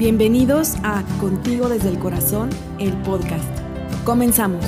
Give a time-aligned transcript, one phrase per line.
[0.00, 3.44] Bienvenidos a Contigo desde el Corazón, el podcast.
[4.06, 4.64] Comenzamos.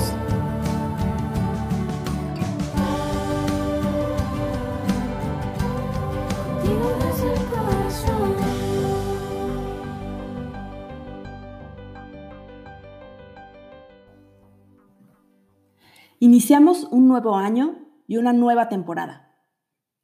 [16.19, 19.35] Iniciamos un nuevo año y una nueva temporada.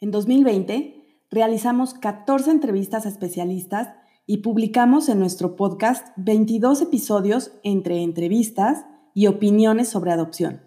[0.01, 3.91] En 2020 realizamos 14 entrevistas a especialistas
[4.31, 10.61] y publicamos en nuestro podcast 22 episodios entre entrevistas y opiniones sobre adopción.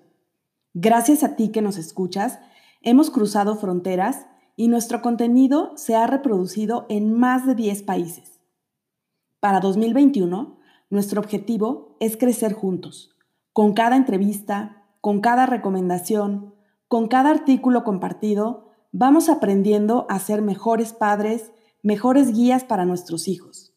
[0.73, 2.39] Gracias a ti que nos escuchas,
[2.81, 4.25] hemos cruzado fronteras
[4.55, 8.41] y nuestro contenido se ha reproducido en más de 10 países.
[9.39, 10.57] Para 2021,
[10.89, 13.15] nuestro objetivo es crecer juntos,
[13.53, 16.55] con cada entrevista, con cada recomendación,
[16.87, 21.51] con cada artículo compartido, vamos aprendiendo a ser mejores padres,
[21.83, 23.73] mejores guías para nuestros hijos.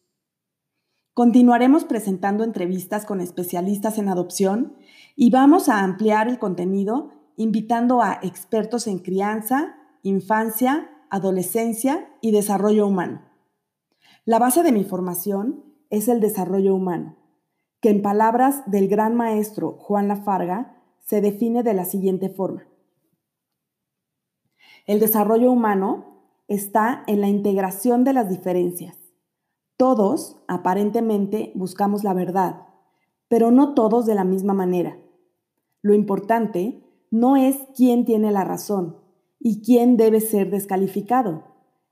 [1.13, 4.75] Continuaremos presentando entrevistas con especialistas en adopción
[5.15, 12.85] y vamos a ampliar el contenido invitando a expertos en crianza, infancia, adolescencia y desarrollo
[12.85, 13.21] humano.
[14.25, 17.17] La base de mi formación es el desarrollo humano,
[17.79, 22.67] que en palabras del gran maestro Juan Lafarga se define de la siguiente forma.
[24.85, 26.14] El desarrollo humano
[26.47, 28.97] está en la integración de las diferencias.
[29.77, 32.67] Todos, aparentemente, buscamos la verdad,
[33.27, 34.97] pero no todos de la misma manera.
[35.81, 38.97] Lo importante no es quién tiene la razón
[39.39, 41.43] y quién debe ser descalificado,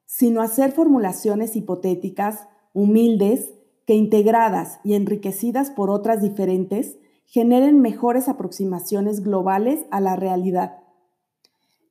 [0.06, 3.54] sino hacer formulaciones hipotéticas, humildes,
[3.86, 10.78] que integradas y enriquecidas por otras diferentes, generen mejores aproximaciones globales a la realidad.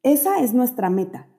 [0.03, 1.31] Esa es nuestra meta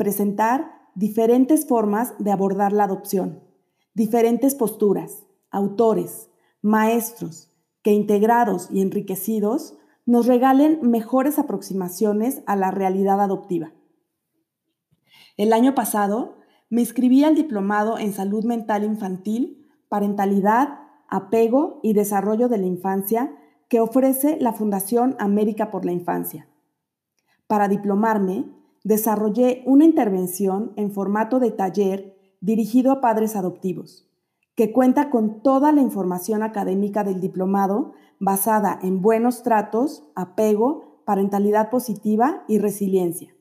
[0.00, 3.44] presentar diferentes formas de abordar la adopción,
[3.92, 6.30] diferentes posturas, autores,
[6.62, 7.52] maestros,
[7.82, 9.76] que integrados y enriquecidos
[10.06, 13.74] nos regalen mejores aproximaciones a la realidad adoptiva.
[15.36, 16.38] El año pasado
[16.70, 23.36] me inscribí al diplomado en salud mental infantil, parentalidad, apego y desarrollo de la infancia
[23.68, 26.48] que ofrece la Fundación América por la Infancia.
[27.46, 34.08] Para diplomarme, desarrollé una intervención en formato de taller dirigido a padres adoptivos,
[34.54, 41.70] que cuenta con toda la información académica del diplomado basada en buenos tratos, apego, parentalidad
[41.70, 43.34] positiva y resiliencia.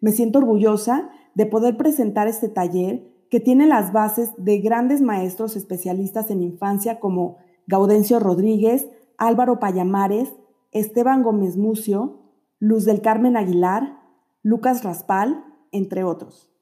[0.00, 5.56] Me siento orgullosa de poder presentar este taller que tiene las bases de grandes maestros
[5.56, 10.34] especialistas en infancia como Gaudencio Rodríguez, Álvaro Payamares,
[10.72, 12.20] Esteban Gómez Mucio,
[12.58, 14.05] Luz del Carmen Aguilar,
[14.46, 16.52] Lucas Raspal, entre otros.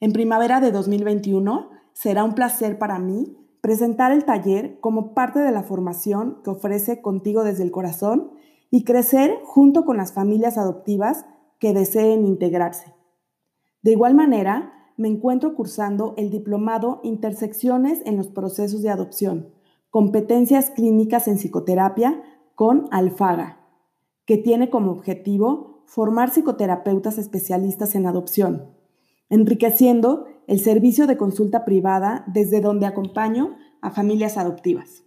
[0.00, 5.52] En primavera de 2021 será un placer para mí presentar el taller como parte de
[5.52, 8.30] la formación que ofrece Contigo desde el Corazón
[8.70, 11.26] y crecer junto con las familias adoptivas
[11.58, 12.94] que deseen integrarse.
[13.82, 19.50] De igual manera, me encuentro cursando el diplomado Intersecciones en los procesos de adopción,
[19.90, 22.22] competencias clínicas en psicoterapia
[22.54, 23.60] con Alfaga,
[24.24, 28.74] que tiene como objetivo formar psicoterapeutas especialistas en adopción,
[29.30, 35.04] enriqueciendo el servicio de consulta privada desde donde acompaño a familias adoptivas.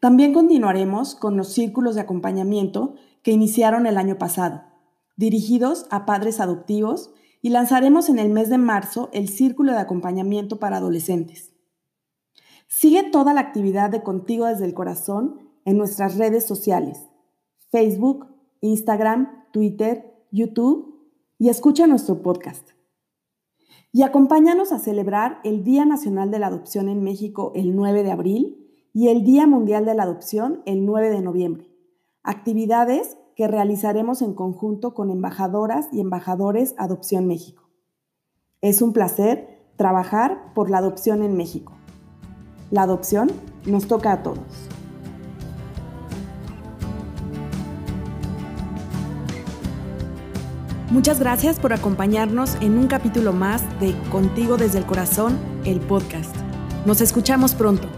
[0.00, 4.62] También continuaremos con los círculos de acompañamiento que iniciaron el año pasado,
[5.16, 10.58] dirigidos a padres adoptivos, y lanzaremos en el mes de marzo el círculo de acompañamiento
[10.58, 11.52] para adolescentes.
[12.66, 17.06] Sigue toda la actividad de Contigo desde el Corazón en nuestras redes sociales,
[17.70, 18.26] Facebook,
[18.60, 21.08] Instagram, Twitter, YouTube
[21.38, 22.70] y escucha nuestro podcast.
[23.92, 28.12] Y acompáñanos a celebrar el Día Nacional de la Adopción en México el 9 de
[28.12, 31.70] abril y el Día Mundial de la Adopción el 9 de noviembre.
[32.22, 37.68] Actividades que realizaremos en conjunto con embajadoras y embajadores Adopción México.
[38.60, 41.72] Es un placer trabajar por la adopción en México.
[42.70, 43.30] La adopción
[43.64, 44.68] nos toca a todos.
[50.90, 56.34] Muchas gracias por acompañarnos en un capítulo más de Contigo desde el Corazón, el podcast.
[56.86, 57.97] Nos escuchamos pronto.